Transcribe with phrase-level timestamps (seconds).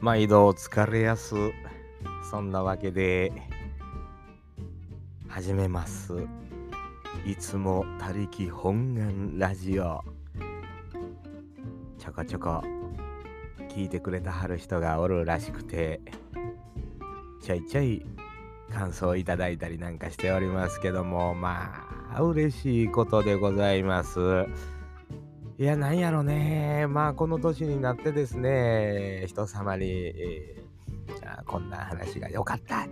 [0.00, 1.34] 毎度疲れやす。
[2.30, 3.32] そんなわけで、
[5.26, 6.14] 始めます。
[7.26, 10.04] いつも他力本願ラジオ。
[11.98, 12.62] ちょこちょこ
[13.70, 16.00] 聞いてくれたはる人がおるらしくて、
[17.42, 18.06] ちょいちょい
[18.72, 24.46] 感想いただいたりなんかしておりますけども、まあ、嬉しいことでございます。
[25.58, 26.86] いや、なんやろね。
[26.86, 30.68] まあ、この年になってですね、人様に、えー
[31.46, 32.86] こんな話が良かった。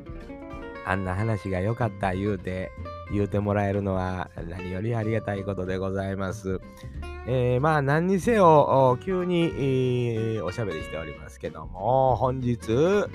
[0.84, 2.72] あんな話が良かった言うて、
[3.12, 6.60] 言うてもらえるのは何よりありがたいことでございます。
[7.28, 13.08] えーまあ、何にせよ、急に、えーおしゃべりしておりますけども、本日、6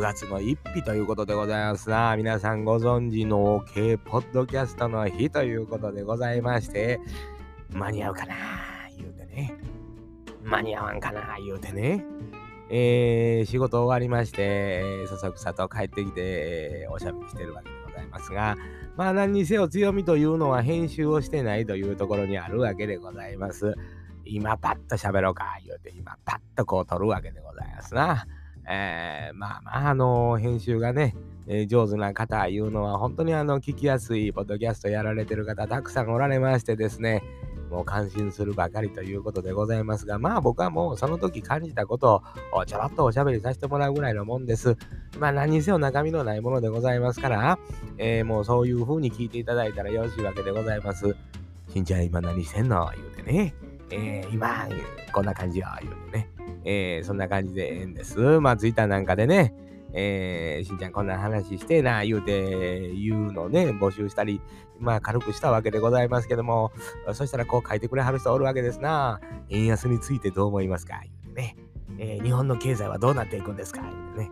[0.00, 2.16] 月の1日ということでございますな。
[2.16, 6.98] 皆さんご存知の OK ポッドキャストの日ということでございまして、
[7.70, 8.34] 間に合うかな
[8.96, 9.54] 言うてね。
[10.44, 12.04] 間に合わんかな言うてね。
[12.68, 18.56] えー仕事終わりまして、えーそそくさと帰ってきて、えーおしゃべりしてるわけでございますが、
[18.96, 23.74] まあ何にせよ強みというのは編集をしてないというところにあるわけでございます。
[24.24, 28.26] 今パッと喋ろうか言うて、今パッとこう撮るわけでございますな。
[28.68, 31.14] えーまあまあ、あの編集がね、
[31.46, 37.22] えー上手な方いうのは本当にあの聞きやすいポッドキャストやられてる方たくさんおられましてですね、
[37.70, 44.76] もう感心するばかりということでございますが、まあ僕はもうその時感じたことをちょろっとおしゃべりさせてもらうぐらいのもんです。
[45.18, 47.58] まあ何にせよ中身のないものでございますから、
[47.98, 51.16] えーもうそういう風に聞いていただいたらよろしいわけでございます。
[51.72, 52.90] しんちゃん今何してんの？
[52.94, 53.54] 言うてね。
[53.90, 54.68] えー今
[55.12, 56.30] こんな感じよ言うてね。
[56.64, 58.18] えーそんな感じでええんです。
[58.40, 59.54] まあツイッターなんかでね、
[59.98, 64.42] えーしんちゃんこんな話してな言うて言うのね募集したり
[64.78, 66.70] まあ軽くしたわけでございますけども
[67.14, 69.20] そしたらこう書いてくれはる人おるわけですな。
[69.48, 71.00] 円安についてどう思いますか？
[71.02, 71.56] 言うてね、
[71.98, 73.80] えー日本の経済はどうなっていくんですか？
[73.80, 74.30] 言うてね。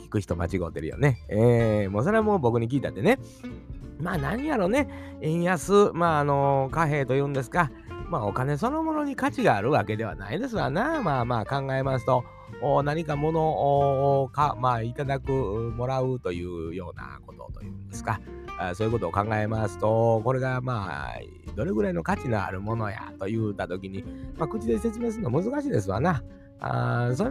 [0.00, 1.24] 聞く人間違うてるよね。
[1.28, 3.18] えーもうそれはもう僕に聞いたってね。
[3.98, 5.18] まあ何やろね。
[5.22, 7.70] 円安まああの貨幣というんですか。
[8.08, 11.02] まあお金そのものに価値があるわけではないですわな。
[11.02, 12.24] まあまあ考えますと
[12.62, 18.20] お何かものをか、まあ、いただく、もらうというようなことというんですか、
[18.58, 21.20] あそういうことを考えますと、これがまあ、
[21.54, 24.04] どれぐらいの価値のあるものやと言ったときに、
[24.36, 26.22] まあ、口で説明するの難しいですわな。
[26.58, 27.30] あそれ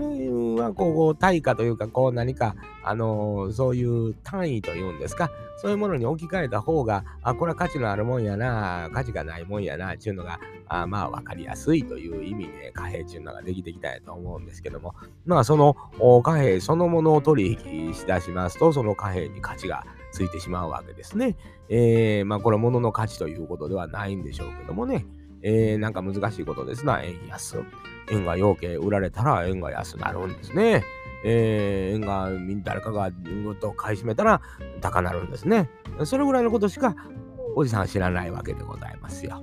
[0.61, 14.93] はこう対価というかこう何か、あのーそういう単位というんですかそういうものに置き換えた方があこれは価値のあるもんやな価値がないもんやなっていうのがあまあ分かりやすいという意味で貨幣っていうのができてきたやと思うんですけども
[15.25, 21.35] まあそのお貨幣そのものを取引しだしますとその貨幣に価値がついてしまうわけですね。
[21.67, 25.05] えーまあこれは物の価値ということではないんでしょうけどもね。
[25.47, 27.63] えーなんか難しいことですな、円安。
[28.11, 30.83] 円が要件売られたら円が安なるんですね。
[31.23, 34.41] えー円がみ誰かがぐっと買い占めたら
[34.81, 35.69] 高なるんですね。
[36.03, 36.95] それぐらいのことしか
[37.55, 39.41] おじさんは知らないわけでございますよ。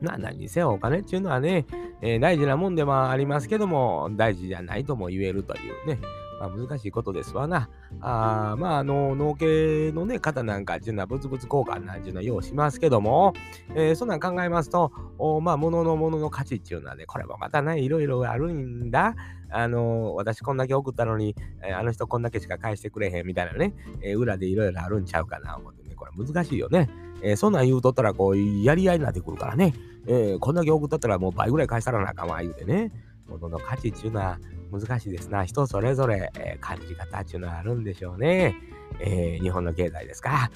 [0.00, 1.64] な何にせよお金っていうのはね、
[2.00, 6.00] えー大事なもんでもありますけども大事じゃないとも言えるというね、
[6.40, 7.68] まあ、難しいことですわな。
[8.00, 13.34] あまああの農系のね方なんかっていうのは物々交換なんていうのはようしますけども、
[13.74, 19.14] えーそんなん考えますとおまあ物の物の価値っていうのはねこれもまたねいろいろあるんだ。
[19.52, 26.88] あの私こんだけ送ったのに、えーあの人こんだけしか返してくれへんみたいなね、えー裏でいろいろあるんちゃうかな思ってねこれ難しいよね。
[27.22, 29.74] えーそんなん言うとったらこうやり合いになってくるからね、
[30.06, 32.92] えーこんだけ送っとったらもう倍ぐらい返したらなあかんわ言うてね
[33.30, 34.38] 物のの価値っていうのは
[34.72, 35.44] 難しいですな。
[35.44, 38.54] 人それぞれ、えー感じ方っていうのはあるんでしょうね、
[39.00, 40.50] えー日本の経済ですか。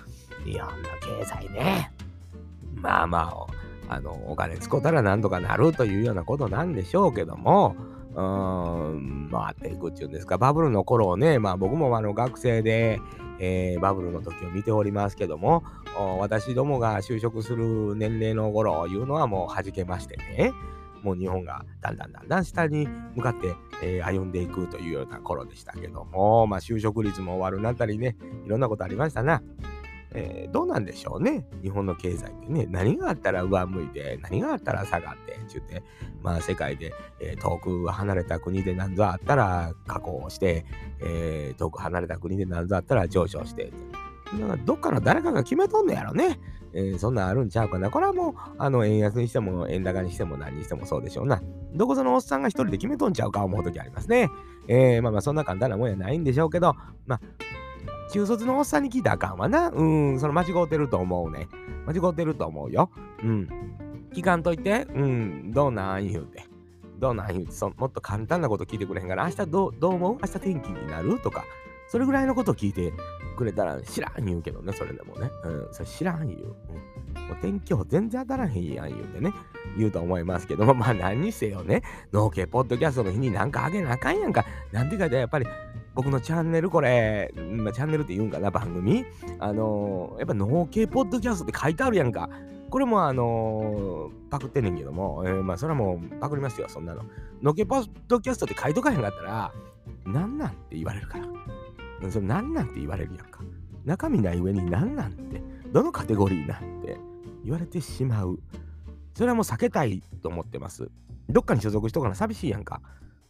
[0.44, 1.92] 日本の経済ね。
[2.76, 3.32] まあま
[3.88, 7.76] ああのお金使ったらなんとかなるというようなことなんでしょうけども。
[8.14, 8.20] うー
[8.91, 10.38] ん回っていくっていうんですか。
[10.38, 13.00] バブルの頃をねまあ僕もあの学生で、
[13.41, 15.64] えーバブルの時を見ておりますけども
[16.20, 20.53] 私どもが就職する年齢の頃いうのはもう弾けましてね。
[21.04, 28.16] もう日本がだんだんだんだん下に向かって、えー歩んでいくというような頃でしたけども、まあ、就職率も終わるなったりね
[28.47, 29.42] いろんなことありましたな。
[30.15, 35.83] えーどうなんでしょうね日本の経済ってね何があったら上向いて何があったら下がってって言って
[36.22, 40.65] まあ世界で、えー遠く離れた国で何ぞあったら下降して、
[41.01, 43.72] えー遠く離れた国で何ぞあったら上昇して
[44.39, 46.39] なんかどっかの誰かが決めとんのやろね、
[46.72, 51.42] えーそんなんあるんちゃうかなこれはもうあの円安にしても円高にしても何にしてもそうでしょうな
[51.75, 54.31] どこぞのおっさんが一人で決めとんちゃうか思う時ありますね
[54.69, 56.75] えーまあまあそんな簡単なもんやないんでしょうけど
[57.07, 57.21] まあ
[58.10, 59.71] 中卒のおっさんに聞いたらあかんわな。
[59.71, 61.48] うん、その間違うてると思うね。
[61.87, 62.91] 間違うてると思うよ。
[63.25, 63.48] うん。
[64.13, 66.45] 聞かんといて、うん、どうなん言うて。
[67.01, 70.19] どうなん言うてそもっと簡単なこと聞いてくれへんから、明日どうどう思う？
[70.22, 71.19] 明日天気になる？
[71.19, 71.45] とか、
[71.89, 72.92] それぐらいのこと聞いて
[73.34, 75.31] くれたら知らん言うけどね、それでもね。
[75.45, 76.41] うん、それ知らん言う。
[76.41, 79.33] うん、もう天気予報全然当たらへんやん言うてね、
[79.77, 81.83] 言うと思いますけども、 まあ何にせよね、
[82.13, 84.45] 農系ポッドキャストの日になんかあげなあかんやんか。
[84.72, 85.47] なんていうかやっぱり
[85.95, 89.04] 僕のチャンネルこれ、まあ、チャンネルって言うんかな、番組。
[89.39, 92.28] あのー、やっぱ農系ポッドキャストって書いてあるやんか。
[92.71, 97.03] これもあのー、パクってんねんけども、えー、まあそれはもうパクりますよ、そんなの。
[97.42, 99.53] 農系ポッドキャストって書いとかへんかったら、
[100.07, 101.27] なんなんって言われるから。
[102.10, 103.41] それなんなんて言われるやんか。
[103.84, 105.42] 中身ない上になんなんて、
[105.72, 106.97] どのカテゴリーなんて
[107.45, 108.39] 言われてしまう。
[109.15, 110.91] それはもう避けたいと思ってます。
[111.28, 112.80] どっかに所属しとかな寂しいやんか。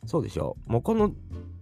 [0.07, 0.57] そうでしょ。
[0.67, 1.13] もうこの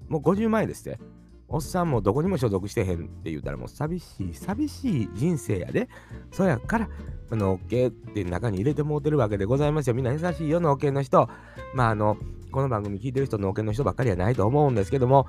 [0.09, 1.01] もう50前ですって。
[1.49, 5.89] おっさんもどこにも所属してへんって言ったらもう寂しい、寂しい人生やで。
[6.31, 6.89] そやから、
[7.31, 9.95] あのっけって中に入れてもうてるわけでございますよ。
[9.95, 11.29] みんな優しいよ、のっけの人。
[11.75, 12.17] まああの、
[12.51, 15.27] この番組聞いてる人、のっけの人ばっかりはないと思うんですけども、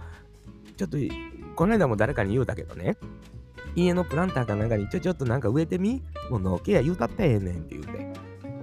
[0.77, 0.97] ちょっと、
[1.55, 2.97] この間も誰かに言うたけどね、
[3.75, 8.13] 家のプランターかなんかにちょちょっとなんか植えてみもうのっけや言うたってええねんって言うて。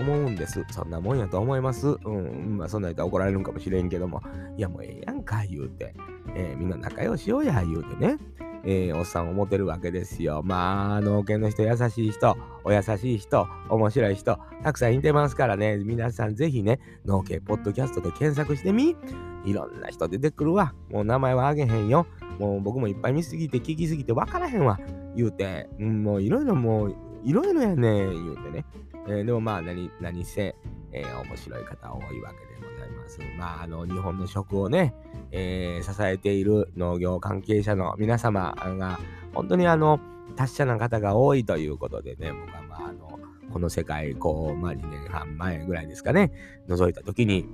[0.00, 0.64] 思うんです。
[0.70, 1.88] そんなもんやと思います。
[1.88, 2.56] うん。
[2.56, 4.22] まあ、そんなん言ったら怒られるんかもしれんけども。
[4.56, 5.94] いや、もうええやんか、言うて。
[6.34, 8.16] えー、みんな仲良しようや、言うてね。
[8.64, 10.42] えー、おっさん思ってるわけですよ。
[10.44, 18.96] まあ、農家の人、優しい人、お優しい人、面白い人、たくさんいてますからね、皆さんぜひね、農家ポッドキャストで検索してみ。
[19.44, 20.74] いろんな人出てくるわ。
[20.90, 22.06] もう名前はあげへんよ。
[22.38, 24.78] もう僕もいっぱい見すぎて聞きすぎて分からへんわ。
[25.16, 28.64] 言うて、もういろいろもう、いろいろやねん、言うてね。
[29.08, 30.54] えー、でもまあ何、何せ、
[30.92, 33.18] えー、面白い方多いわけでございます。
[33.38, 34.94] まあ、あの、日本の食をね、
[35.30, 38.98] えー、支えている農業関係者の皆様が、
[39.32, 40.00] 本当にあの、
[40.36, 43.18] 達者な方が多いということでね、僕はまあ、あの、
[43.52, 46.32] この世界、こう、まあ2年半前ぐらいですかね、
[46.68, 47.46] 覗いた時に、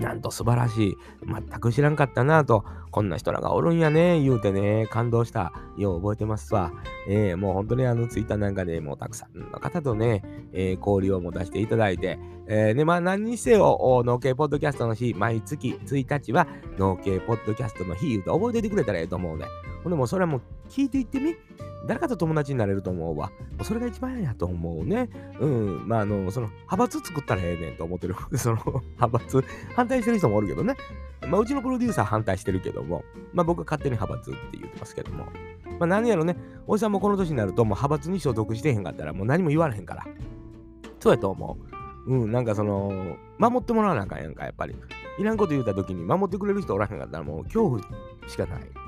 [0.00, 0.96] なんと素晴らしい。
[1.26, 5.52] 全く知らんかったなと、こんな人らがおるんやね、言うてね、感動した。
[5.76, 6.72] よう覚えてますわ。
[7.06, 16.46] えー、もう本当にあのツイッターなんかでもうたくさんの方とね、えー、交流を持たせていただいて、えー、で、まあ何にせよ、農系ポッドキャストの日、毎月1日は
[16.78, 19.44] 農系ポッドキャストの日言うて覚えててくれたらええと思うね。
[19.82, 21.36] ほんでもそれはもう聞いていってみ。
[21.86, 23.32] 誰かと友達になれると思うわ。
[23.62, 25.08] それが一番やと思うね。
[25.40, 25.88] うん。
[25.88, 28.14] まあ、あの、その、派閥作ったらええねんと思ってる。
[28.36, 28.56] その、
[28.96, 29.44] 派閥、
[29.74, 30.76] 反対してる人もおるけどね。
[31.26, 35.24] まあ、うちのプロデューサー反対してるけども、まあ、僕は勝手に派閥って言ってますけども。
[35.78, 36.36] まあ、何やろね。
[36.66, 40.06] おじさんもこの年になると、もう派閥に所属してへんかったら、もう何も言われへんから。
[40.98, 41.58] そうやと思
[42.06, 42.14] う。
[42.14, 44.76] うん、なんかその、守ってもらわなあかんやんか、やっぱり。
[45.18, 47.80] いらんこと言うた時に守ってくれる人おらへんかったら、もう恐怖
[48.28, 48.79] しかない。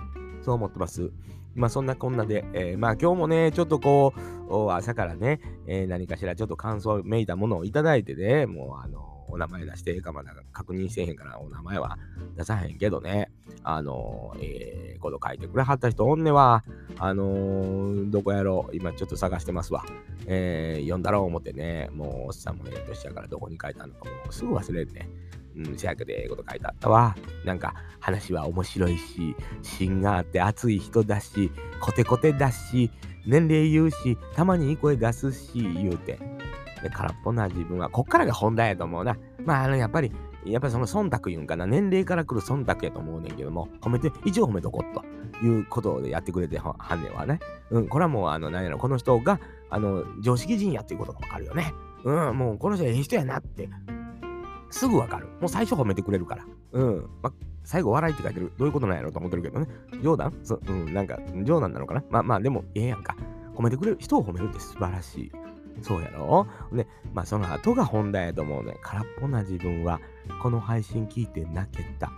[0.43, 1.11] そう思ってます。
[1.55, 4.15] まあそんなこんなで、えー、まあ今日もね、ちょっとこ
[4.49, 11.97] う、朝からね、えー、何かしらちょっと感想めいたものをいただいてね、もうあの、お名前出してええかまだ確認してへんからお名前は
[12.37, 13.31] 出さへんけどね、
[13.65, 16.65] あの、えー、こと書いてくれはった人おんねは、
[16.99, 19.85] あのー、どこやろう、今ちょっと探してますわ。
[20.27, 25.09] えー、読んだろう思ってね、もうおっさんもええ年やからどこに書いたのかもうすぐ忘れるね。
[25.57, 27.17] うん、せやけどええこと書いてあったわ。
[27.45, 31.51] なんか話は面白いし、芯があって熱い人だし、
[31.81, 32.91] コテコテだし、
[33.27, 36.19] 年齢言うし、たまにいい声出すし、言うて。
[36.83, 39.17] で、空っぽな自分は、こっからが本題やと思うな。
[39.45, 40.13] まあ、あの、やっぱり、
[40.45, 47.39] やっぱりその忖度言うんかな、年齢から来る忖度やと思うねんけども、褒めて、一応褒めとこうということでやってくれてはんねんはね。
[47.71, 49.39] うん、これはもう、あの、何やろ、この人が、
[49.71, 51.73] あの、常識人やっていうことがわかるよね。
[52.05, 53.69] うん、もうこの人ええ人やなって
[54.73, 55.29] すぐわかる。
[55.41, 56.45] もう最初褒めてくれるから。
[56.73, 57.11] うん。
[57.23, 58.53] ま最後笑いって書いてる。
[58.59, 59.69] どういうことなんやろうと思ってるけどね。
[60.03, 60.33] 冗談？
[60.43, 62.03] そうん、なんか冗談なのかな？
[62.11, 63.15] まあまあでも、ええやんか。
[63.55, 63.99] 褒めてくれる。
[64.01, 65.33] 人を褒めるって素晴らしい。
[65.83, 66.47] そうやろ？
[66.73, 68.77] ね、まあその後が本題やと思うね。
[68.83, 70.01] 空っぽな自分は、
[70.43, 72.11] この配信聞いて泣けた。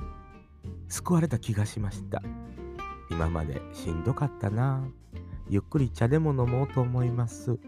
[0.88, 2.22] 救われた気がしました。
[3.10, 4.82] 今までしんどかったな。
[5.48, 7.58] ゆっくり茶でも飲もうと思います。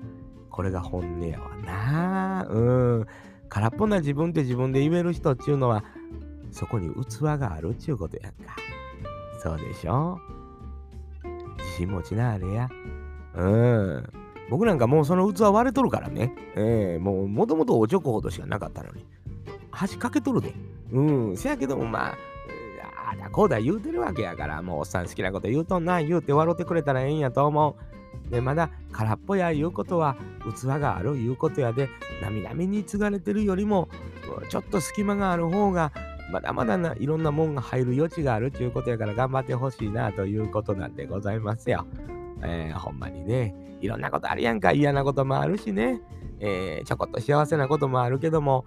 [0.50, 2.46] これが本音やわな。
[2.48, 2.60] う
[3.00, 3.06] ん。
[3.48, 5.84] 空っぽな自分って自分で言える人っちゅうのは、
[6.50, 8.56] そこに器があるっちゅうことやんか。
[9.42, 10.18] そうでしょ？
[11.58, 12.68] 自信持ちなあれや。
[13.34, 14.12] うん。
[14.48, 16.34] 僕なんかもうその器割れとるからね。
[16.56, 19.04] ええー、もうもともとおちょこほどしかなかったのに。
[19.70, 20.54] 端かけとるで。
[20.92, 21.00] う
[21.32, 21.36] ん。
[21.36, 22.16] せやけどもまあ、
[23.08, 27.95] ああだこうだ言うてるわけやから、もうおっさん好きなこと言うとんな言うて笑ってくれたらええんやと思う。
[28.30, 31.88] で、まだ空っぽやいうことは、器があるいうことやで、
[32.22, 33.88] なみなみに継がれてるよりも、
[34.48, 35.92] ちょっと隙間がある方が、
[36.32, 41.86] まだまだないろんなもんが入る余地があるということやから頑張ってほしいなということなんでございますよ。
[42.42, 43.54] えー、ほんまにね、
[43.86, 46.00] いろんなことあるやんか、嫌なこともあるしね、
[46.40, 48.64] えー、ちょこっと幸せなこともあるけども、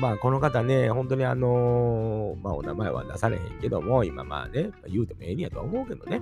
[0.00, 6.20] まあこの方ね、本当にあのー、まあお名前は出されへんけども、今まあね、言うてもええんやと思うけどね。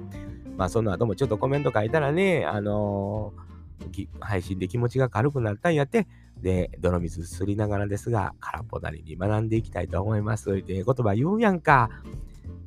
[0.57, 6.07] まあその後もちょっとコメント書いたらね、あのー、配信で気持ちが軽くなったんやって、
[6.41, 10.53] で、泥水すりながらですが、空っぽなりに学んでいきたいと思います。
[10.53, 11.89] って言葉言うやんか。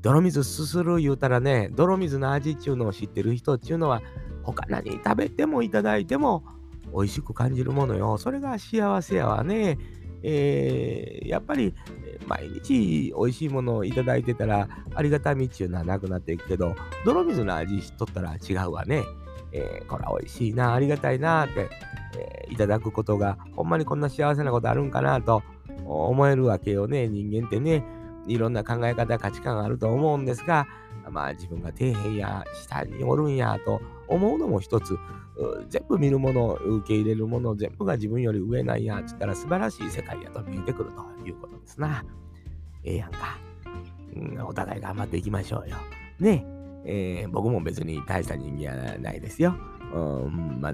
[0.01, 4.01] 泥水すする言うたらね、泥水の味っちゅうのを知ってる人っちゅうのは、
[4.43, 6.43] 他何食べてもいただいても
[6.93, 8.17] 美味しく感じるものよ。
[8.17, 9.77] それが幸せやわね。
[10.23, 11.73] えー、やっぱり
[12.27, 19.03] 毎日美味しいものをいただいてたらありがたみっちゅうのはなくなっていくけど泥水の味しとったら違うわね。
[19.51, 21.69] えー、これは美味しいなありがたいなって、
[22.17, 25.41] えー、いただくことがほんまにこんな幸せなことあるんかなと
[25.85, 27.83] 思えるわけよね人間ってね
[28.27, 30.67] いろんな考え方価値観があると思うんですが
[31.09, 34.97] まあ自分が底辺や下におるんやと思うのも一つ
[35.69, 42.03] 全部見るもの受け入れるもの全部が自分より上なんやっつったら素晴らしい世界やと見えてくるということですな。
[42.83, 43.37] ええやんか、
[44.15, 44.45] うん。
[44.45, 45.77] お互い頑張っていきましょうよ。
[46.19, 46.45] ね
[46.85, 49.55] えー、僕も別に大した人間はないですよ。
[49.93, 50.73] うん、まあ、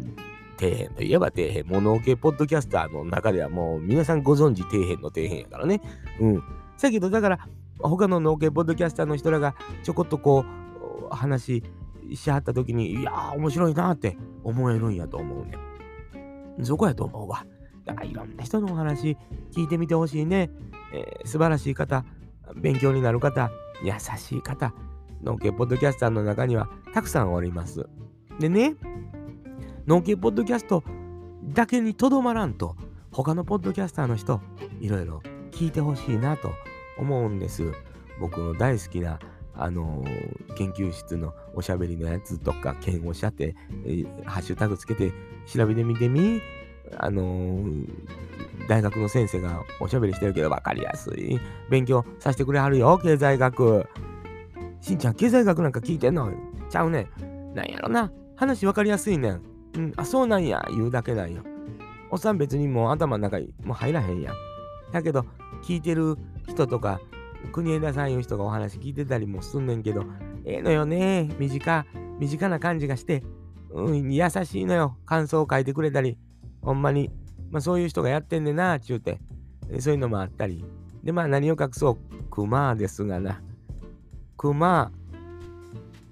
[0.60, 1.64] 底辺といえば底辺。
[1.64, 5.82] モノ系ポッドキャスターの中ではもう皆さんご存知底辺の底辺やからね。
[6.20, 6.44] うん。
[6.82, 7.40] だけど、だから、
[7.80, 10.46] 他の農系ポッドキャスターの人らがちょこっとこ
[11.12, 11.62] う、話
[12.10, 15.58] ししはった時に、いやー、面白いなって思えるんやと思うね。
[16.64, 17.46] そこやと思うわ。
[17.86, 19.18] だからいろんな人のお話
[19.52, 20.50] 聞いてみてほしいね。
[20.94, 22.06] えー、素晴らしい方、
[22.56, 23.52] 勉強になる方、
[23.84, 24.74] 優しい方、
[25.24, 27.88] 農家ポッドキャスターの中にはたくさんおります。
[28.40, 28.76] でね、
[29.88, 30.84] 農家ポッドキャスト
[31.44, 32.76] だけにとどまらんと、
[33.12, 34.42] 他のポッドキャスターの人、
[34.80, 35.22] いろいろ
[35.56, 36.52] 聞いてほしいなと
[36.98, 37.74] 思うんです。
[38.20, 39.20] 僕の大好きな
[39.58, 45.12] あのー、研究室のおしゃべりのやつとか、剣をしゃって、えー、ハッシュタグつけて
[45.46, 46.42] 調べてみてみ。
[46.98, 47.88] あのー、
[48.70, 53.88] 大学の先生がおしゃべりしてるけど分かりやすい勉強させてくれはるよ、経済学。
[54.82, 56.32] しんちゃん、経済学なんか聞いてんの
[56.70, 57.56] ちゃうねん。
[57.56, 58.12] なんやろな。
[58.36, 59.42] 話分かりやすいねん。
[59.76, 61.42] うん、あ、そうなんや、言うだけなんよ。
[62.12, 64.36] おっさん別にもう頭の中にもう入らへんやん。
[64.96, 65.26] だけど、
[65.62, 67.02] 聞いてる人とか
[67.52, 70.06] 国枝さんいう人がお話聞いてたりもすんねんけど、
[70.46, 71.30] ええー、のよね。
[71.38, 71.86] 短、
[72.18, 73.22] 身近な感じがして、
[73.72, 74.96] うん、優しいのよ。
[75.06, 76.18] 感想を書いてくれたり、
[76.62, 77.12] ほんまに。
[77.52, 79.20] まあそういう人がやってんねんな、ちゅうて。
[79.80, 80.64] そういうのもあったり。
[81.04, 81.98] で、まあ何を隠そう。
[82.32, 83.42] 熊ですがな。
[84.38, 84.94] 熊。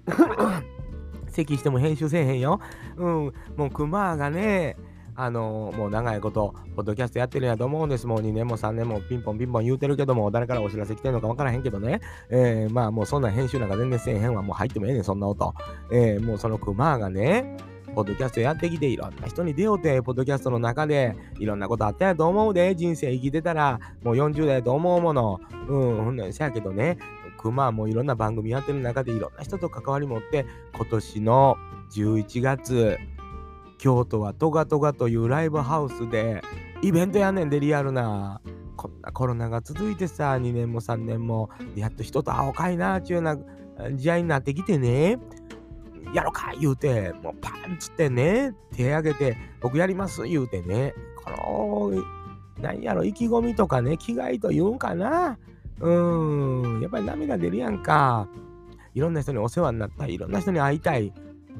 [1.28, 2.60] 咳しても編集せえへんよ。
[2.96, 4.76] うん、もう熊がね、
[5.16, 8.06] あのー、もう長いこと、ポッドキャストやってるんやと思うんです。
[8.06, 12.00] もう2年も3年もピンポンピンポン言うてるけども、誰からお知らせ来てんのか分からへんけどね。
[12.30, 14.42] えー、まあもうそんな編集なんか全然せえへんわ。
[14.42, 15.54] もう入ってもええねん、そんな音。
[15.92, 17.56] えー、もうそのクマがね、
[17.94, 25.40] ポッドキャストやってきていろんな人に出ようて、ポッドキャストの中でいろんなことあったやと思うで、人生生きてたらもう40代と思うもの。
[25.68, 26.98] うん、ほんなんせやけどね、
[27.38, 30.44] クマもいろんな番組やってる中でいろんな人と関わり持って、
[30.74, 31.56] 今年の
[31.92, 32.98] 11月、
[33.78, 36.42] 京都はトガトガというライブハウスで
[36.82, 38.40] イベントやねんでリアルな。
[38.76, 43.36] こんなコロナが続いてさ、2年も3年も、やっと人と会おうかいな、ちゅうな
[43.92, 45.18] 時代になってきてね。
[46.12, 55.38] やろか言うて、もうパンつってね、手挙げて、僕やります言うてね、この、なんやろ、意気込みとかね、気概と言うんかな。
[55.80, 55.90] う
[56.78, 58.28] ん、やっぱり涙出るやんか。
[58.94, 61.12] いろんな人にお世話になった、いろんな人に会いたい。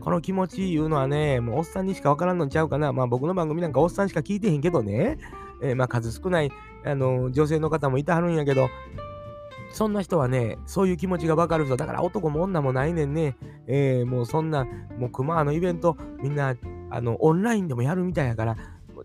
[0.04, 2.92] この気持ち言うのはね、もうおっさんにしかわからんのちゃうかな。
[2.92, 5.16] まあ僕の番組なんかおっさんしか聞いてへんけどね。
[5.62, 6.52] えー、まあ数少ない、
[6.84, 8.68] あの女性の方もいてはるんやけど、
[9.72, 11.78] そんな人はね、そういう気持ちがわかる人。
[11.78, 13.38] だから男も女もないねんね。
[13.66, 14.66] えー、もうそんな、
[14.98, 16.54] もう熊のイベント、みんな、
[16.90, 18.56] あの、オンラインでもやるみたいやから、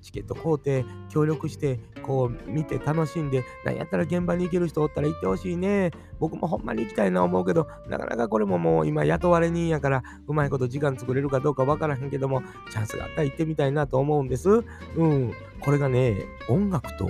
[0.02, 5.92] チケット買うて協力してこう見て楽しんで何やったら現場に行ける人おったら行ってほしいね。
[6.20, 12.42] 僕もほんまに行きたいな思うけどなかなかこれももう今雇われ人やからうまいこと時間作れるかどうかわからへんけども
[12.72, 14.50] チャンスがあったら行ってみたいなと思うんです。
[14.50, 14.62] う
[15.06, 15.34] ん。
[15.62, 16.18] これがね
[16.50, 17.10] 音楽と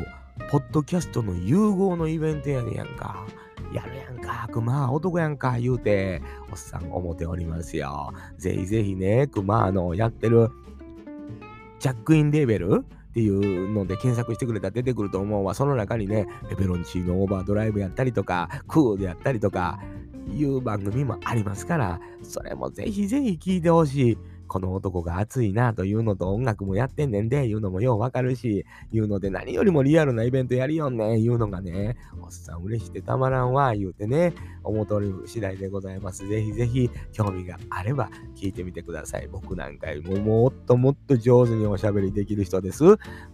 [0.50, 3.25] ポッドキャストの融合のイベントやねやんか。
[3.74, 8.12] やるやんか、熊男やんか、言うて、おっさん思っておりますよ。
[8.38, 10.50] ぜひぜひね、熊のやってる
[11.80, 15.54] ジャックインレーベルっていうので検索してくれたら出てくると思うわ。
[15.54, 19.80] その中にね、ペペロンチーノオーバードライブやったりとか、クーでやったりとか、
[20.32, 24.18] いう番組もありますから、それもぜひぜひ聞いてほしい。
[24.50, 36.27] この男が熱いなというのと音楽もやってんねんで、いうのもようわかるし、いうので何よりもリアルなイベントやりよんねん、いうのがね、おっさん嬉しくてたまらんわ、言うてね、思う通り次第でございます。
[36.27, 39.29] ぜひぜひ興味があれば聞いてみてください。
[39.32, 42.84] 僕なんかよりももっともっと上手におしゃべりできる人です。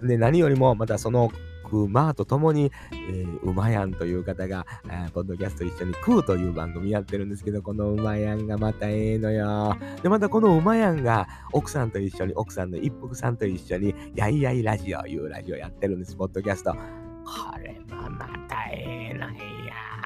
[0.03, 1.31] で、何よりもまたその
[1.65, 9.75] 僕、まーと共に、えー、うまやんという方が、えー、ポッドキャスト一緒に食うという番組やってるんですけど、このうまやんがまたええのよ。
[10.03, 16.71] で、またこのうまやんが奥さんと一緒に、奥さんの一服さんと一緒に、やいやいラジオいうラジオやってるんです、ポッドキャスト。
[16.71, 16.77] こ
[17.59, 18.44] れはまた。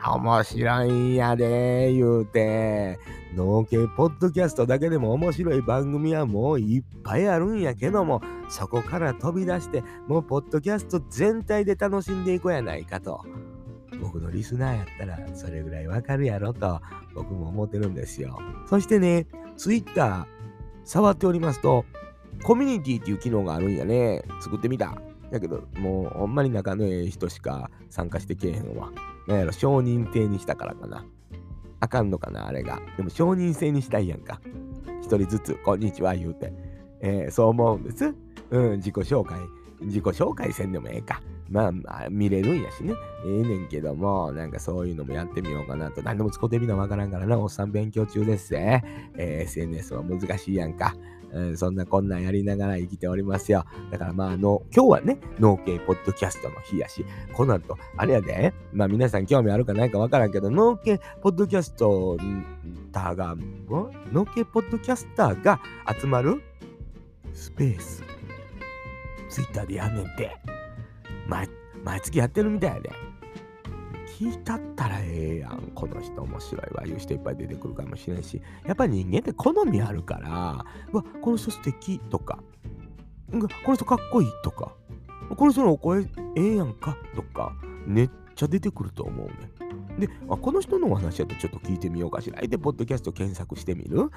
[0.06, 3.00] 面白いんやで、言うて。
[3.36, 13.24] 農系ポッドキャストだけでも面白い番組はもういっぱいあるんやけども、そこから飛び出して、もうポッドキャスト全体で楽しんでいこうやないかと。
[14.02, 16.80] 僕のリスナーやったらそれぐらいわかるやろと
[17.14, 18.40] 僕も思ってるんですよ。
[18.68, 19.28] そしてね、
[19.58, 20.26] ツイッター
[20.86, 21.86] 触っておりますと、
[22.44, 24.24] コミュニティっていう機能があるんやね。
[24.42, 25.00] 作ってみた。
[25.32, 28.92] だけど、もうほんまに仲のええ人しか参加してけえへんわ。
[29.28, 31.06] なんやろ、承認制にしたからかな。
[31.80, 32.80] あかんのかな、あれが。
[32.98, 34.42] でも承認制にしたいやんか。
[35.02, 36.52] 一人ずつ、こんにちは言うて。
[37.02, 38.14] えー、そう思うんです。
[38.52, 39.40] うん、自己紹介。
[39.82, 41.22] 自己紹介せんでもええか。
[41.50, 42.94] まあ、まあ、見れるんやしね。
[43.26, 46.02] ええねんけども、なんかそういうのもやってみようかなと。
[46.02, 47.40] 何でも使ってみなわからんからな。
[47.40, 48.84] おっさん勉強中ですぜ。
[49.16, 50.96] えー、SNS は難しいやんか。
[51.32, 53.66] うん、そんなこんなんやりながら生きておりますよ。
[53.92, 62.18] だからまあ、あの、今日はね、農系ポッドキャストの日やし、この後、あれやで、まあ皆さん興味あるかないかわからんけど、農系ポッドキャスト
[62.92, 63.36] ターが、
[64.12, 65.60] 農系ポッドキャスターが
[66.00, 66.42] 集まる
[67.34, 68.04] スペース。
[69.30, 70.36] ツイッターでやんねんて。
[71.28, 71.48] 毎
[71.84, 73.09] 毎月やってるみたいやで。
[74.20, 75.72] 聞いたったらええやん。
[75.74, 76.86] この人面白いわ。
[76.86, 78.42] いう人いっぱい出てくるかもしれんし。
[78.66, 82.44] やっぱり人間って好みあるから、うわ、この人素敵とか、
[83.32, 84.76] この人かっこいいとか、
[85.38, 87.54] この人のお声ええやんかとか、
[87.86, 89.34] めっちゃ出てくると思うね。
[90.00, 92.42] で、あこの人のお話やとちょっと聞いてみようかしら。
[92.42, 94.10] で、ポッドキャスト検索してみる？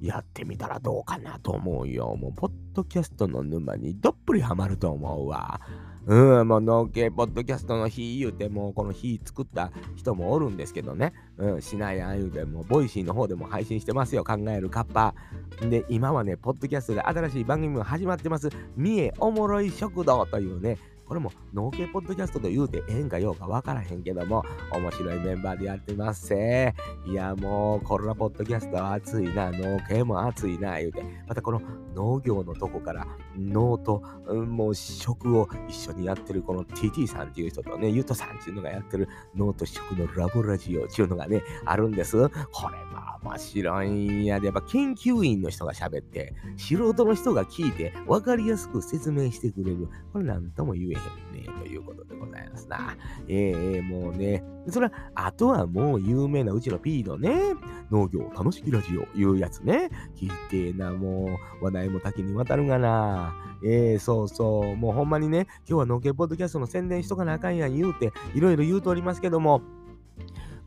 [0.00, 2.14] やってみたらどうかなと思うよ。
[2.14, 5.60] もう、ポッドキャストの沼にどっぷりハマると思うわ。
[6.08, 11.12] うん、もう農系ポッドキャストの日言うてもう、この日作った人もおるんですけどね。
[11.36, 14.24] うん、しないああいうても、ボイシーの方でも配信してますよ。
[14.24, 15.14] 考えるカッパ。
[15.60, 18.48] で、今はね、ポッドキャストで新しい番組も始まってます。
[18.74, 26.74] 三重おもろい食堂というね、これも農系ポッドキャストと言うてええんかようかわからへんけども、面白いメンバーでやってまっせ。
[27.06, 31.02] いや、もう、コロナポッドキャストは熱いな、農系も熱いな、言うて。
[31.26, 31.62] またこの
[31.94, 33.06] 農業のとこから
[33.38, 42.28] 農と、うん、もう食を一緒にやってるこの TT さんっていう人とね、ゆとさんっていうのがやってる農と食のラボラジオっていうのがね、あるんです。
[42.28, 42.87] これ
[43.22, 49.88] 面白いんやで、やっぱ研究員の人が喋って、素人の人が聞いて分かりやすく説明してくれる。
[50.12, 52.96] これなんとも言えへんね、ということでございますな。
[53.26, 57.54] ええー、もうね、それは、あとはもう有名なうちの P のね、
[57.90, 63.34] 農業楽しきラジオいうやつね、聞いてな、もう話題も多岐にわたるがな。
[63.64, 69.62] ええー、そうそう、もうほんまにね、今日は農家ポッドキャストの宣伝しとかなあかんやん言うて、いろいろ言うとおりますけども、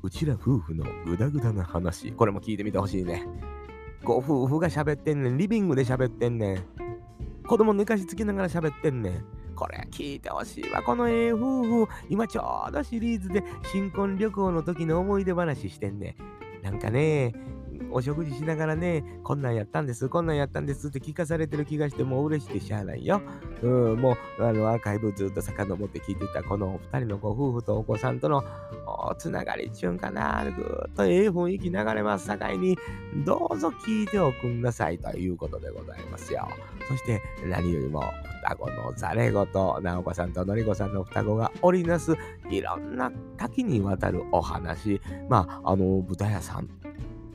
[0.04, 3.28] うちら夫婦のグダグダな話、これも聞いてみてほしいね。
[4.04, 6.66] ご夫婦が喋ってんねん、リビングで喋ってんねん。
[7.48, 9.26] 子供寝かしつきながら喋ってんねん。
[9.56, 10.82] これ聞いてほしいわ。
[10.82, 16.16] このええ夫婦、今ちょうどシリーズで新婚旅行の時の思い出話してんね
[16.62, 16.64] ん。
[16.64, 17.36] なんかね、
[17.92, 23.22] お食事しながらね、こんなんやったんです、こんなんやったんですって聞かされてる気がして、もう嬉しくてしゃあないよ。
[23.62, 28.44] うん、もう、あの、アーカイブずっと遡って聞いてた、このお二人のご夫婦とお子さんとの
[29.18, 32.78] つながりっちゅうんかな、ぐーっとええ雰囲気流れますさかいに、
[33.26, 36.48] どうぞ聞いておくんなさいということでございますよ。
[36.88, 38.04] そして、何よりも、
[38.42, 42.16] 双子のざれ言、直子さんとのりこさんの双子が織りなす、
[42.50, 46.68] いろんな多岐にわたるお話、まあ、あの、豚屋さん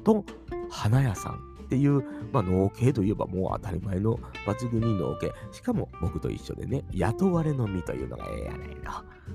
[0.07, 0.25] と
[0.71, 1.33] 花屋さん
[1.65, 2.01] っていう、
[2.33, 4.17] まあ、農系といえばもう当たり前の
[4.47, 5.33] 抜群に農系。
[5.51, 8.75] しかも僕と一緒でね、雇われの身というのがええやないの。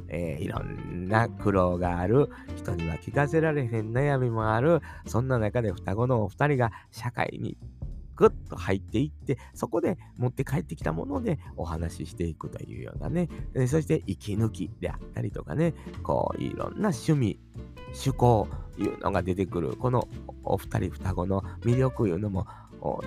[0.08, 7.58] えー、いろんな苦労がある、人には聞かせられへん悩みもある、そんな中で双子のお二人が社会に
[8.22, 13.30] ぐっと入っていって、そこで持って帰ってきたものでお話ししていくというようなね、
[13.68, 17.40] そして息抜きであったりとかね、こういろんな趣味、
[17.88, 20.08] 趣向いうのが出てくる、この
[20.44, 22.46] お二人双子の魅力いうのも、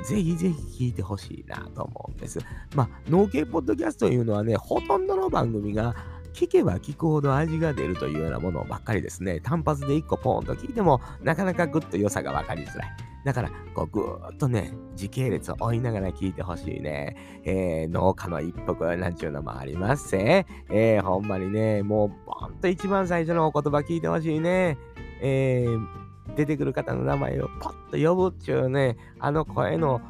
[0.04, 2.40] ぜひぜひ聞いてほしいなと思うんです。
[2.74, 5.94] まあ、農系ポッドキャストというのはね、ほとんどの番組が
[6.34, 9.40] 聞けば聞くほど味が出るというようなものばっかりですね。
[9.40, 12.88] 単発で1個ポーンと聞いても、なかなかぐっと良さが分かりづらい。
[13.24, 17.16] だから、こう、ぐーっとね、時系列を追いながら聞いてほしいね。
[17.44, 20.44] えー、農家の一服なんちゅうのもありますせ。
[20.70, 24.76] えー、ほんまにね、もう、ボンと一番最初のお言葉聞いてほしいね。
[25.22, 26.04] えー
[26.36, 30.00] 出てくる方の名前をポッと呼ぶっちゅうね、あの声の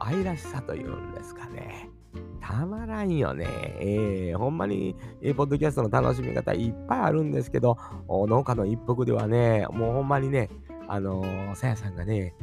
[0.00, 1.39] 愛らしさというんですか。
[2.50, 3.46] たまらんよね。
[3.78, 10.50] えー、ほんまに、えー、ポッドキャストの楽しみ方いっぱいあるんですけど、農家の一服ではね、もうほんまにね、
[10.88, 12.34] あのー、さやさんがね、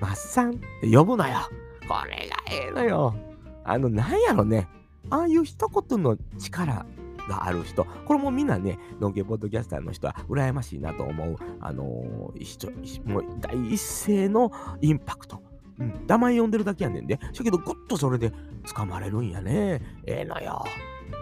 [0.00, 1.34] マッサンって呼ぶのよ。
[1.86, 3.14] これがええのよ。
[3.64, 4.68] あの、なんやろね。
[5.10, 6.86] ああいう一言の力
[7.28, 12.68] がある人、これもみんなね、農家ポッドキャスターの人は羨ましいなと思う、あのー、一
[13.04, 15.45] もう第一声のインパクト。
[15.78, 17.18] うん、名前呼んでるだけやねんで。
[17.32, 18.32] しゃけど、ぐっとそれで
[18.64, 19.82] 掴まれるんやね。
[20.06, 20.64] ええー、のよ。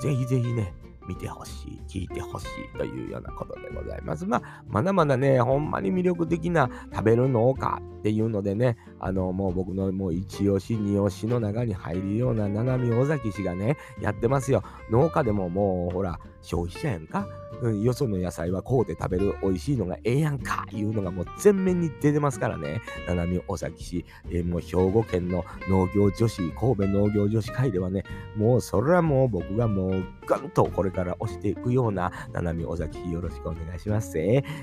[0.01, 0.73] ぜひぜひね、
[1.09, 4.27] 見てほしい、聞いてほしいというようなことでございます。
[4.27, 14.63] まあ、まだまだね、ほんまに魅力的な食べる農家っていうのでね、あの、もう僕のもう一押し、二押しの中に入るような七海尾崎氏がね、やってますよ。
[14.91, 17.27] 農家でももう、ほら、消費者やんか。
[17.63, 22.81] うん、よその野菜はこうで食べる美味しいのがええやんかいうのがもう全面に出てますからね。
[23.07, 28.05] 七海尾崎市、えー、もう兵庫県の農業女子、神戸農業女子会ではね、
[28.37, 34.15] もうそれはもう僕がもうガンとこれから押していくような七海尾崎よろしくお願いします。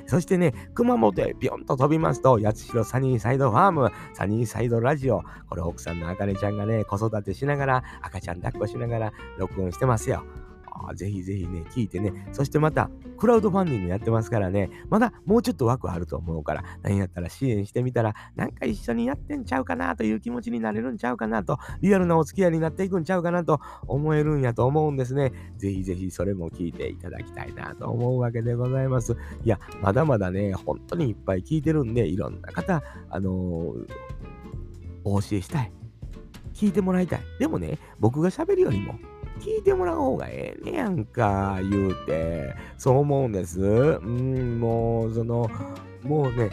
[0.06, 10.24] そしてね、熊本へビョンと飛びますと、八代サニーサイドファーム、サニーサイドラジオ、これ奥さんのあかねちゃんがね、子育てしながら、赤ちゃん抱っこしながら録音してますよ。
[10.95, 25.31] ぜひぜひね、聞いてね、そしてまた、クラウドファンディングやってますからね、まだもうちょっと枠あると思うから、何やったら支援してみたら、なんか一緒にやってんちゃうかなという気持ちになれるんちゃうかなと、リアルなお付き合いになっていくんちゃうかなと思えるんやと思うんですね。
[25.57, 29.15] ぜひぜひそれも聞いていただきたいなと思うわけでございます。
[29.43, 33.88] いや、まだまだね、本当にいっぱい聞いてるんで、いろんな方、あのー、
[35.03, 35.71] お教えしたい。
[36.53, 37.21] 聞いてもらいたい。
[37.39, 38.95] でもね、僕が喋るよりも、
[39.41, 42.54] 聞いてもらう方がええねやんか、言うて。
[42.77, 43.60] そう思うんです。
[43.60, 45.49] うん、もう、その、
[46.04, 46.51] もうね、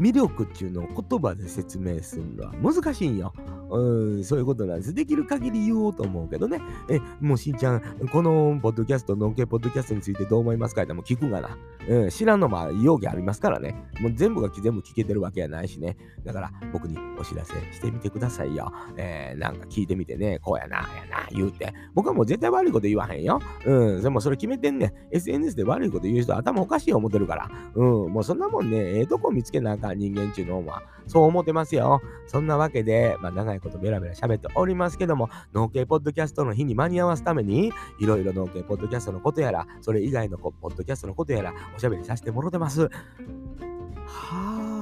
[0.00, 3.34] 魅力っていうのを言葉で説明するのは難しいんよ。
[3.70, 4.94] うん、そういうことなんです。
[4.94, 6.60] できる限り言おうと思うけどね。
[6.88, 7.80] え、もうしんちゃん、
[8.10, 10.82] このポッドキャスト、ノンケポッドキャストについてどう思いますか？
[10.82, 11.56] っても聞くがな。
[11.88, 13.74] うん、知らんのも容疑ありますからね。
[14.00, 15.96] もう全部が全部聞けてるわけやないしね。
[16.24, 18.72] だから僕にお知らせしてみてくださいよ。
[18.96, 21.72] えー、なんか聞いてみてね、こうやな、やな、言うて。
[21.94, 23.40] 僕はもう絶対悪いこと言わへんよ。
[23.64, 24.92] うん、でもそれ決めてんね。
[25.10, 27.50] SNS で悪いこと言う人頭おかしい思ってるから。
[27.74, 32.00] うん、もうそんなもんね、ええとこ見つけなあかん人間ちゅうのは、そう思ってますよ。
[32.28, 42.82] そんなわけで、まあ長いことベラベラ喋っておりますけども、農系ポッドキャストの日に間に合わすために、いろいろ農系ポッドキャストのことやら、それ以外のポッドキャストのことやら、おしゃべりさせてもろてます。
[42.82, 42.88] は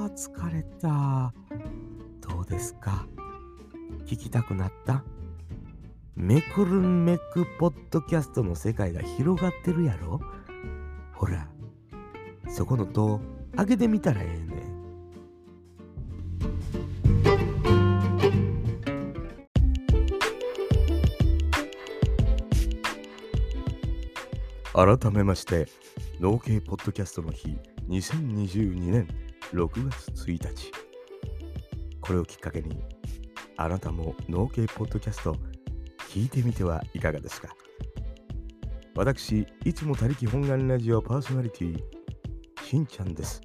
[0.07, 1.33] あ、疲れた。
[2.21, 3.07] どうですか？
[4.05, 5.03] 聞きたくなった？
[6.15, 10.21] めくるめくポッドキャストの世界が広がってるやろ？
[11.13, 11.47] ほら、
[12.47, 13.19] そこの戸
[13.55, 14.68] 開けてみたらええねん。
[24.85, 25.67] 改めまして、
[26.21, 27.57] 農系ポッドキャストの日、
[27.89, 29.09] 2022年
[29.51, 30.71] 6月1日。
[31.99, 32.81] これをきっかけに、
[33.57, 35.35] あなたも農系ポッドキャスト
[36.13, 37.49] 聞いてみてはいかがですか？
[38.95, 41.83] 私、いつも他力本願ラジオパーソナリティ、
[42.63, 43.41] しんちゃんです。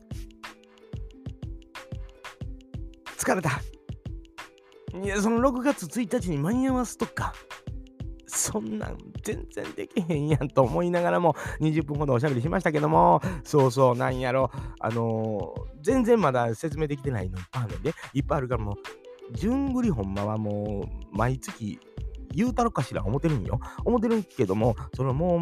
[3.18, 3.60] 疲れた。
[5.02, 7.34] いや、その6月1日に間に合わすとか。
[8.44, 21.80] そんなん全然できへんやんと思いながらも20分ほどおしゃべりしましたけども、そうそう、なんやろ、あのー、全然まだ説明できてないのいっぱいあるんで、いっぱいあるからもう、順繰りほんまはもう、毎月
[22.34, 23.58] 言うたろかしら思ってるんよ。
[23.86, 25.40] 思ってるんけども、そのも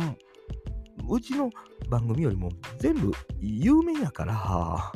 [1.09, 1.51] う、うちの
[1.91, 3.11] 番組よりも全部
[3.41, 4.93] 有名やから、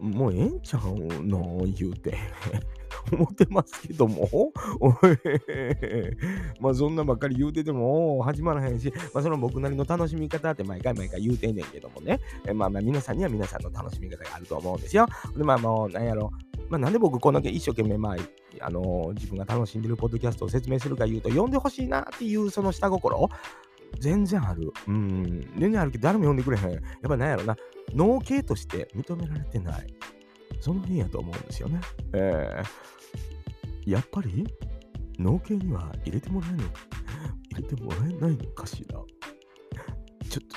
[0.00, 2.18] もうええんちゃうの言うて。
[3.12, 4.52] 思ってますけども、
[6.60, 15.06] まあそんなばっかり言うてても始まらへんし、まあその僕なりの楽しみ方って毎回毎回言うてんねんけどもね、えまあまあ皆さんには皆さんの楽しみ方があると思うんですよ。
[15.36, 16.30] でまあもうなんやろ、
[16.68, 18.16] まあなんで僕こんだけ一生懸命まあ
[18.60, 23.28] あの、自分が楽しんでるポッドキャストを説明するか言うと、読んでほしいなっていうその下心、
[24.00, 24.72] 全然ある。
[24.88, 25.40] うん。
[25.58, 26.72] 全然あるけど、誰も読んでくれへん。
[26.72, 27.56] やっぱなんやろな、
[27.94, 29.94] 脳系として認められてない。
[30.60, 31.80] その辺やと思うんですよね。
[32.12, 34.46] えー、やっぱり
[35.18, 38.98] 農系には入れてもらえの入れてもらえないのかしら
[40.28, 40.56] ちょっと、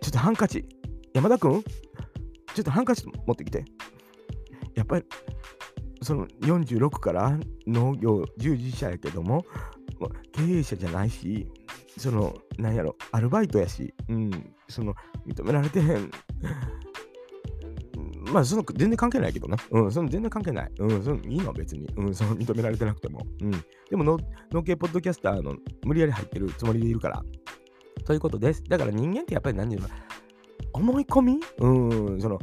[0.00, 0.66] ちょっとハンカチ。
[1.12, 3.64] 山田くんちょっとハンカチ持ってきて。
[4.74, 5.04] やっぱり、
[6.02, 9.44] その46から農業従事者やけども、
[10.32, 11.46] 経営者じゃないし、
[11.96, 14.30] その、なんやろ、アルバイトやし、うん、
[14.68, 14.94] その、
[15.26, 16.10] 認められてへん。
[18.32, 19.56] まあ、その全然関係ないけどね。
[19.70, 20.72] うん、その全然関係ない。
[20.78, 21.86] うん、そのいいの別に。
[21.96, 23.26] うん、その認められてなくても。
[23.42, 23.50] うん。
[23.90, 24.18] でもの、
[24.50, 27.22] 農系ポッドキャスターの無理やり入ってるつもりでいるから。
[28.04, 28.64] ということです。
[28.64, 29.94] だから人間ってやっぱり何て言うの？
[30.72, 31.40] 思い込み？
[31.58, 32.38] うん、その、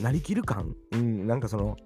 [0.00, 0.74] なりきる感？
[0.92, 1.76] うん、なんかその、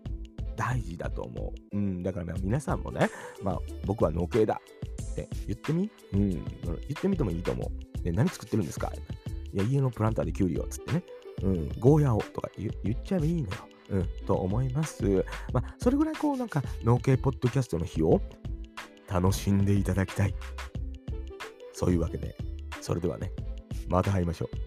[0.56, 1.76] 大事だと思う。
[1.76, 3.10] うん、だから皆さんもね、
[3.42, 4.60] まあ、僕は農系だ
[5.12, 5.90] って言ってみ？
[6.14, 8.02] うん、言ってみてもいいと思う。
[8.02, 8.90] で、何作ってるんですか？
[9.52, 11.02] いや、家のプランターでキュウリをつってね。
[11.42, 13.56] うん、ゴーヤをとか言っちゃえばいいのよ。
[13.88, 15.04] うん、と思います。
[15.52, 18.20] まあ、それぐらいこう、なんか、農系ポッドキャストの日を
[19.08, 20.34] 楽しんでいただきたい。
[21.72, 22.36] そういうわけで、
[22.80, 23.30] それではね、
[23.88, 24.65] また会いましょう。